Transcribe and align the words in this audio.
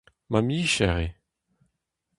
Ma 0.31 0.39
micher 0.47 0.97
eo. 1.05 1.09